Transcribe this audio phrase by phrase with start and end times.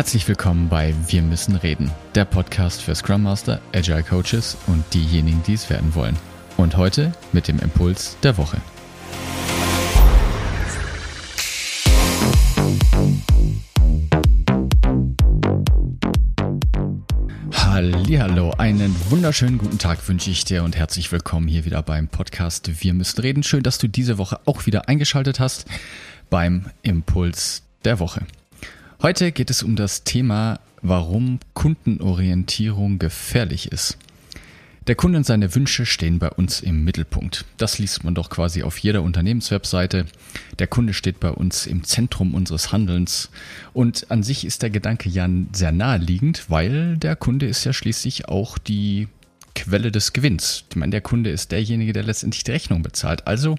[0.00, 5.42] Herzlich willkommen bei Wir müssen reden, der Podcast für Scrum Master, Agile Coaches und diejenigen,
[5.46, 6.16] die es werden wollen.
[6.56, 8.56] Und heute mit dem Impuls der Woche.
[17.52, 22.82] Hallo, einen wunderschönen guten Tag wünsche ich dir und herzlich willkommen hier wieder beim Podcast
[22.82, 23.42] Wir müssen reden.
[23.42, 25.66] Schön, dass du diese Woche auch wieder eingeschaltet hast
[26.30, 28.22] beim Impuls der Woche.
[29.02, 33.96] Heute geht es um das Thema, warum Kundenorientierung gefährlich ist.
[34.88, 37.46] Der Kunde und seine Wünsche stehen bei uns im Mittelpunkt.
[37.56, 40.04] Das liest man doch quasi auf jeder Unternehmenswebseite.
[40.58, 43.30] Der Kunde steht bei uns im Zentrum unseres Handelns.
[43.72, 48.28] Und an sich ist der Gedanke ja sehr naheliegend, weil der Kunde ist ja schließlich
[48.28, 49.08] auch die
[49.54, 50.64] Quelle des Gewinns.
[50.68, 53.26] Ich meine, der Kunde ist derjenige, der letztendlich die Rechnung bezahlt.
[53.26, 53.56] Also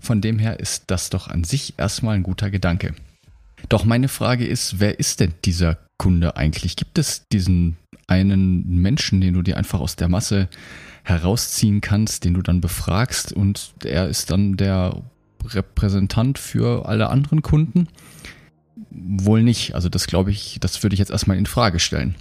[0.00, 2.94] von dem her ist das doch an sich erstmal ein guter Gedanke.
[3.68, 6.76] Doch meine Frage ist, wer ist denn dieser Kunde eigentlich?
[6.76, 10.48] Gibt es diesen einen Menschen, den du dir einfach aus der Masse
[11.04, 15.02] herausziehen kannst, den du dann befragst und er ist dann der
[15.44, 17.88] Repräsentant für alle anderen Kunden?
[18.90, 19.74] Wohl nicht.
[19.74, 22.16] Also das glaube ich, das würde ich jetzt erstmal in Frage stellen.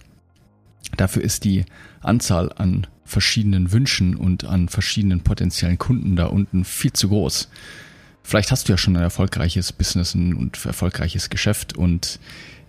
[0.97, 1.65] Dafür ist die
[2.01, 7.49] Anzahl an verschiedenen Wünschen und an verschiedenen potenziellen Kunden da unten viel zu groß.
[8.23, 12.19] Vielleicht hast du ja schon ein erfolgreiches Business und erfolgreiches Geschäft und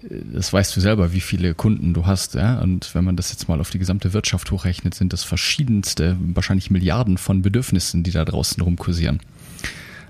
[0.03, 2.34] äh, das weißt du selber, wie viele Kunden du hast.
[2.34, 2.61] Ja?
[2.61, 6.71] Und wenn man das jetzt mal auf die gesamte Wirtschaft hochrechnet, sind das verschiedenste, wahrscheinlich
[6.71, 9.21] Milliarden von Bedürfnissen, die da draußen rumkursieren.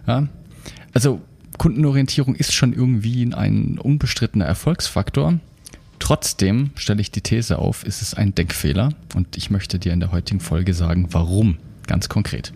[0.06, 0.28] Ja?
[0.92, 1.20] Also
[1.58, 5.38] Kundenorientierung ist schon irgendwie ein unbestrittener Erfolgsfaktor.
[5.98, 10.00] Trotzdem stelle ich die These auf, ist es ein Denkfehler und ich möchte dir in
[10.00, 12.54] der heutigen Folge sagen, warum ganz konkret.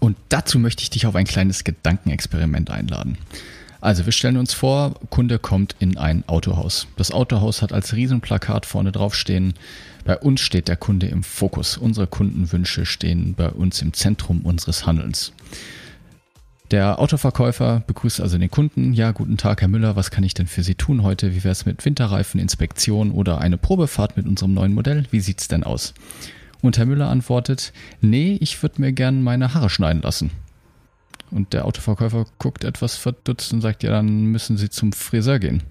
[0.00, 3.18] Und dazu möchte ich dich auf ein kleines Gedankenexperiment einladen.
[3.80, 6.86] Also wir stellen uns vor, Kunde kommt in ein Autohaus.
[6.96, 9.54] Das Autohaus hat als Riesenplakat vorne drauf stehen,
[10.04, 11.76] bei uns steht der Kunde im Fokus.
[11.76, 15.32] Unsere Kundenwünsche stehen bei uns im Zentrum unseres Handelns.
[16.70, 18.92] Der Autoverkäufer begrüßt also den Kunden.
[18.92, 21.34] Ja, guten Tag, Herr Müller, was kann ich denn für Sie tun heute?
[21.34, 25.04] Wie wäre es mit Winterreifen, Inspektion oder eine Probefahrt mit unserem neuen Modell?
[25.10, 25.94] Wie sieht's denn aus?
[26.62, 30.30] Und Herr Müller antwortet, nee, ich würde mir gern meine Haare schneiden lassen.
[31.30, 35.62] Und der Autoverkäufer guckt etwas verdutzt und sagt, ja, dann müssen Sie zum Friseur gehen.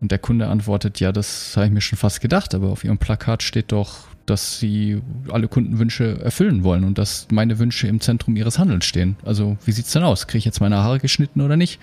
[0.00, 2.98] Und der Kunde antwortet, ja, das habe ich mir schon fast gedacht, aber auf Ihrem
[2.98, 8.34] Plakat steht doch, dass Sie alle Kundenwünsche erfüllen wollen und dass meine Wünsche im Zentrum
[8.34, 9.16] Ihres Handelns stehen.
[9.24, 10.26] Also wie sieht's denn aus?
[10.26, 11.80] Kriege ich jetzt meine Haare geschnitten oder nicht?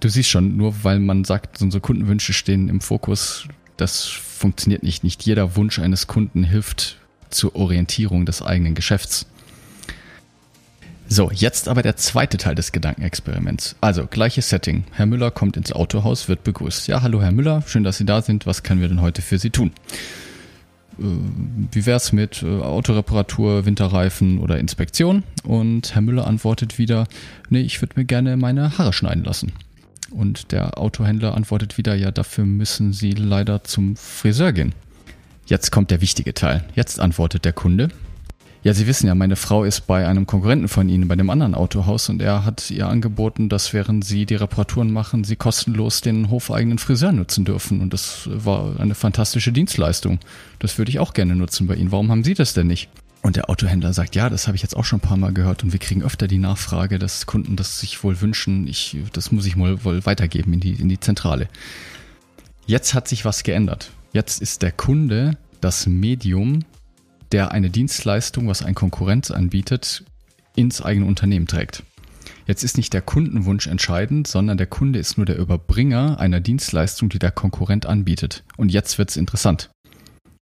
[0.00, 3.46] Du siehst schon, nur weil man sagt, unsere Kundenwünsche stehen im Fokus,
[3.78, 5.04] das funktioniert nicht.
[5.04, 6.96] Nicht jeder Wunsch eines Kunden hilft
[7.30, 9.26] zur Orientierung des eigenen Geschäfts.
[11.10, 13.76] So, jetzt aber der zweite Teil des Gedankenexperiments.
[13.80, 14.84] Also, gleiches Setting.
[14.92, 16.86] Herr Müller kommt ins Autohaus, wird begrüßt.
[16.86, 18.46] Ja, hallo Herr Müller, schön, dass Sie da sind.
[18.46, 19.72] Was können wir denn heute für Sie tun?
[20.98, 21.04] Äh,
[21.72, 25.22] wie wär's mit äh, Autoreparatur, Winterreifen oder Inspektion?
[25.44, 27.06] Und Herr Müller antwortet wieder,
[27.48, 29.52] nee, ich würde mir gerne meine Haare schneiden lassen.
[30.10, 34.74] Und der Autohändler antwortet wieder, ja, dafür müssen Sie leider zum Friseur gehen.
[35.46, 36.64] Jetzt kommt der wichtige Teil.
[36.74, 37.88] Jetzt antwortet der Kunde.
[38.64, 41.54] Ja, Sie wissen ja, meine Frau ist bei einem Konkurrenten von Ihnen, bei dem anderen
[41.54, 46.28] Autohaus, und er hat ihr angeboten, dass während Sie die Reparaturen machen, Sie kostenlos den
[46.28, 47.80] hofeigenen Friseur nutzen dürfen.
[47.80, 50.18] Und das war eine fantastische Dienstleistung.
[50.58, 51.92] Das würde ich auch gerne nutzen bei Ihnen.
[51.92, 52.88] Warum haben Sie das denn nicht?
[53.22, 55.62] Und der Autohändler sagt, ja, das habe ich jetzt auch schon ein paar Mal gehört
[55.62, 58.66] und wir kriegen öfter die Nachfrage, dass Kunden das sich wohl wünschen.
[58.66, 61.48] Ich, das muss ich wohl, wohl weitergeben in die, in die Zentrale.
[62.66, 63.90] Jetzt hat sich was geändert.
[64.12, 66.64] Jetzt ist der Kunde das Medium,
[67.32, 70.04] der eine Dienstleistung, was ein Konkurrenz anbietet,
[70.54, 71.82] ins eigene Unternehmen trägt.
[72.46, 77.10] Jetzt ist nicht der Kundenwunsch entscheidend, sondern der Kunde ist nur der Überbringer einer Dienstleistung,
[77.10, 78.42] die der Konkurrent anbietet.
[78.56, 79.70] Und jetzt wird es interessant.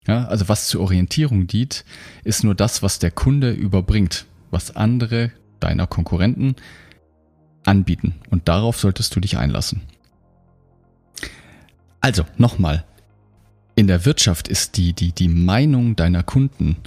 [0.08, 1.84] Ja, also was zur Orientierung dient,
[2.24, 6.56] ist nur das, was der Kunde überbringt, was andere deiner Konkurrenten
[7.64, 8.16] anbieten.
[8.30, 9.82] Und darauf solltest du dich einlassen.
[12.02, 12.86] Also, nochmal.
[13.76, 16.78] In der Wirtschaft ist die, die, die Meinung deiner Kunden,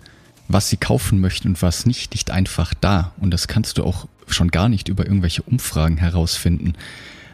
[0.46, 3.12] was sie kaufen möchten und was nicht, nicht einfach da.
[3.18, 6.74] Und das kannst du auch schon gar nicht über irgendwelche Umfragen herausfinden,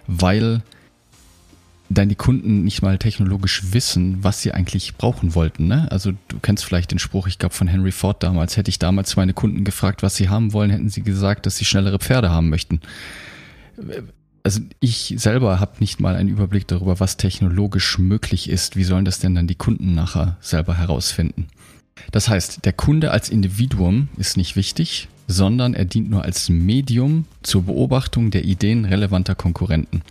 [0.06, 0.62] weil
[1.88, 5.66] deine Kunden nicht mal technologisch wissen, was sie eigentlich brauchen wollten.
[5.66, 5.90] Ne?
[5.90, 9.16] Also du kennst vielleicht den Spruch, ich glaube von Henry Ford damals, hätte ich damals
[9.16, 12.48] meine Kunden gefragt, was sie haben wollen, hätten sie gesagt, dass sie schnellere Pferde haben
[12.48, 12.80] möchten.
[14.42, 18.76] Also ich selber habe nicht mal einen Überblick darüber, was technologisch möglich ist.
[18.76, 21.46] Wie sollen das denn dann die Kunden nachher selber herausfinden?
[22.12, 27.26] Das heißt, der Kunde als Individuum ist nicht wichtig, sondern er dient nur als Medium
[27.42, 30.02] zur Beobachtung der Ideen relevanter Konkurrenten.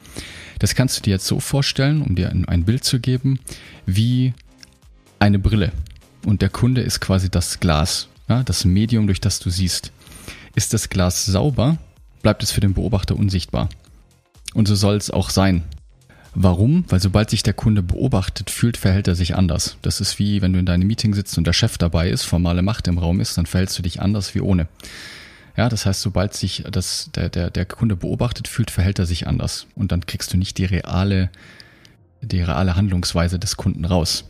[0.60, 3.40] Das kannst du dir jetzt so vorstellen, um dir ein, Bild zu geben,
[3.86, 4.34] wie
[5.20, 5.72] eine Brille.
[6.26, 9.92] Und der Kunde ist quasi das Glas, ja, das Medium, durch das du siehst.
[10.56, 11.78] Ist das Glas sauber,
[12.22, 13.70] bleibt es für den Beobachter unsichtbar.
[14.54, 15.64] Und so soll es auch sein.
[16.36, 16.86] Warum?
[16.88, 19.78] Weil sobald sich der Kunde beobachtet fühlt, verhält er sich anders.
[19.82, 22.64] Das ist wie wenn du in deinem Meeting sitzt und der Chef dabei ist, formale
[22.64, 24.68] Macht im Raum ist, dann verhältst du dich anders wie ohne.
[25.56, 29.28] Ja, das heißt, sobald sich das, der, der, der Kunde beobachtet fühlt, verhält er sich
[29.28, 29.68] anders.
[29.76, 31.30] Und dann kriegst du nicht die reale,
[32.22, 34.26] die reale Handlungsweise des Kunden raus.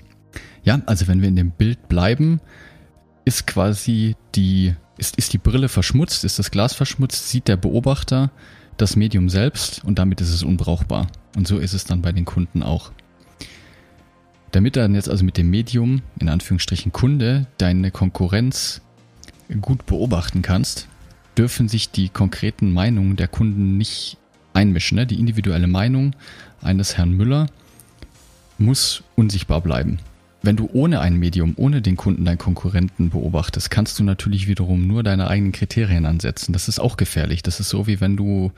[0.64, 2.42] Ja, also wenn wir in dem Bild bleiben,
[3.25, 8.31] ist quasi die, ist, ist die Brille verschmutzt, ist das Glas verschmutzt, sieht der Beobachter
[8.78, 11.08] das Medium selbst und damit ist es unbrauchbar.
[11.36, 12.92] Und so ist es dann bei den Kunden auch.
[14.52, 18.81] Damit dann jetzt also mit dem Medium, in Anführungsstrichen Kunde, deine Konkurrenz
[19.62, 20.88] gut beobachten kannst,
[21.38, 24.18] dürfen sich die konkreten Meinungen der Kunden nicht
[24.53, 24.97] einmischen.
[24.97, 25.07] Ne?
[25.07, 26.15] Die individuelle Meinung
[26.62, 27.47] eines Herrn Müller
[28.57, 30.00] muss unsichtbar bleiben.
[30.41, 34.88] Wenn du ohne ein Medium, ohne den Kunden deinen Konkurrenten beobachtest, kannst du natürlich wiederum
[34.88, 36.51] nur deine eigenen Kriterien ansetzen.
[36.51, 37.44] Das ist auch gefährlich.
[37.44, 38.51] Das ist so wie wenn du,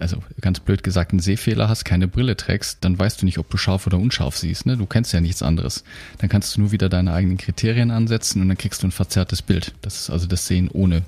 [0.00, 3.48] also ganz blöd gesagt, einen Sehfehler hast, keine Brille trägst, dann weißt du nicht, ob
[3.48, 4.66] du scharf oder unscharf siehst.
[4.66, 4.76] Ne?
[4.76, 5.82] Du kennst ja nichts anderes.
[6.18, 9.40] Dann kannst du nur wieder deine eigenen Kriterien ansetzen und dann kriegst du ein verzerrtes
[9.40, 9.72] Bild.
[9.80, 11.04] Das ist also das Sehen ohne,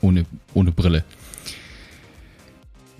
[0.00, 1.04] ohne, ohne Brille.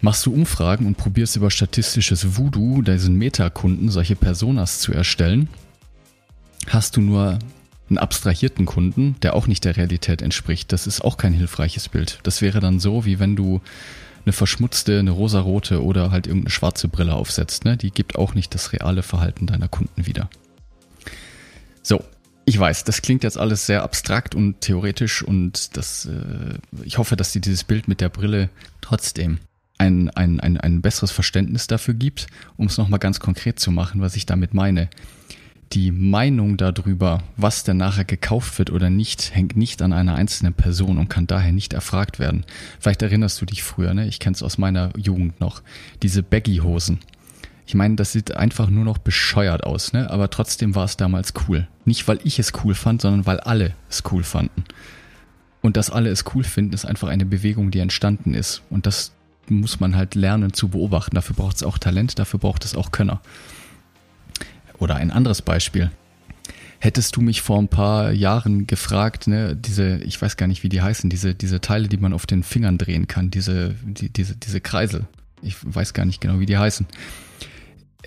[0.01, 5.49] Machst du Umfragen und probierst über statistisches Voodoo diesen Metakunden solche Personas zu erstellen,
[6.69, 7.39] hast du nur
[7.91, 10.73] einen abstrahierten Kunden, der auch nicht der Realität entspricht.
[10.73, 12.21] Das ist auch kein hilfreiches Bild.
[12.23, 13.61] Das wäre dann so, wie wenn du
[14.25, 17.65] eine verschmutzte, eine rosarote oder halt irgendeine schwarze Brille aufsetzt.
[17.65, 17.77] Ne?
[17.77, 20.31] Die gibt auch nicht das reale Verhalten deiner Kunden wieder.
[21.83, 22.05] So,
[22.45, 27.17] ich weiß, das klingt jetzt alles sehr abstrakt und theoretisch und das, äh, ich hoffe,
[27.17, 28.51] dass dir dieses Bild mit der Brille
[28.81, 29.39] trotzdem
[29.79, 32.27] ein, ein, ein, ein besseres Verständnis dafür gibt,
[32.57, 34.91] um es nochmal ganz konkret zu machen, was ich damit meine
[35.73, 40.53] die Meinung darüber, was denn nachher gekauft wird oder nicht, hängt nicht an einer einzelnen
[40.53, 42.45] Person und kann daher nicht erfragt werden.
[42.81, 44.09] Vielleicht erinnerst du dich früher, ne?
[44.09, 45.63] ich kenne es aus meiner Jugend noch,
[46.03, 46.99] diese Baggy-Hosen.
[47.71, 50.11] Ich meine, das sieht einfach nur noch bescheuert aus, ne?
[50.11, 51.69] aber trotzdem war es damals cool.
[51.85, 54.65] Nicht, weil ich es cool fand, sondern weil alle es cool fanden.
[55.63, 58.63] Und dass alle es cool finden, ist einfach eine Bewegung, die entstanden ist.
[58.71, 59.13] Und das
[59.49, 61.15] muss man halt lernen zu beobachten.
[61.15, 63.21] Dafür braucht es auch Talent, dafür braucht es auch Könner.
[64.81, 65.93] Oder ein anderes Beispiel.
[66.81, 70.71] Hättest du mich vor ein paar Jahren gefragt, ne, diese, ich weiß gar nicht, wie
[70.71, 74.35] die heißen, diese, diese Teile, die man auf den Fingern drehen kann, diese, die, diese,
[74.35, 75.07] diese Kreisel.
[75.41, 76.89] Ich weiß gar nicht genau, wie die heißen.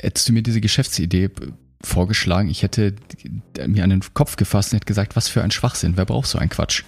[0.04, 1.30] Hättest du mir diese Geschäftsidee
[1.82, 2.96] vorgeschlagen, ich hätte
[3.68, 6.38] mir an den Kopf gefasst und hätte gesagt, was für ein Schwachsinn, wer braucht so
[6.38, 6.84] einen Quatsch?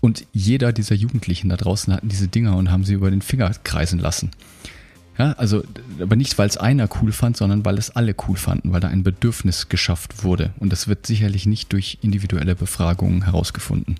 [0.00, 3.50] Und jeder dieser Jugendlichen da draußen hatten diese Dinger und haben sie über den Finger
[3.64, 4.30] kreisen lassen.
[5.18, 5.62] Ja, also,
[6.00, 8.88] aber nicht, weil es einer cool fand, sondern weil es alle cool fanden, weil da
[8.88, 10.52] ein Bedürfnis geschafft wurde.
[10.58, 13.96] Und das wird sicherlich nicht durch individuelle Befragungen herausgefunden.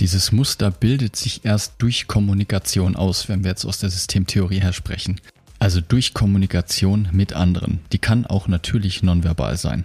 [0.00, 4.74] Dieses Muster bildet sich erst durch Kommunikation aus, wenn wir jetzt aus der Systemtheorie her
[4.74, 5.20] sprechen.
[5.58, 7.80] Also durch Kommunikation mit anderen.
[7.92, 9.84] Die kann auch natürlich nonverbal sein.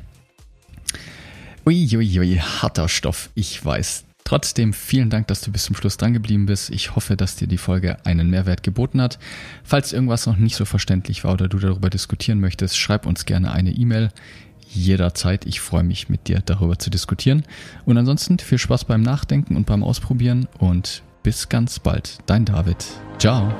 [1.65, 4.05] Uiuiui, ui, harter Stoff, ich weiß.
[4.23, 6.69] Trotzdem vielen Dank, dass du bis zum Schluss dran geblieben bist.
[6.69, 9.19] Ich hoffe, dass dir die Folge einen Mehrwert geboten hat.
[9.63, 13.51] Falls irgendwas noch nicht so verständlich war oder du darüber diskutieren möchtest, schreib uns gerne
[13.51, 14.09] eine E-Mail.
[14.73, 15.45] Jederzeit.
[15.45, 17.43] Ich freue mich, mit dir darüber zu diskutieren.
[17.85, 22.19] Und ansonsten viel Spaß beim Nachdenken und beim Ausprobieren und bis ganz bald.
[22.25, 22.85] Dein David.
[23.19, 23.53] Ciao.